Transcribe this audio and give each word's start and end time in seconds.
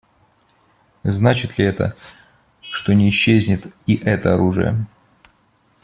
Значит 1.03 1.59
ли 1.59 1.65
это, 1.65 1.95
что 2.59 2.93
не 2.95 3.07
исчезнет 3.11 3.67
и 3.85 3.95
это 3.97 4.33
оружие? 4.33 4.87